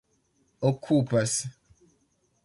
okupas 0.69 1.33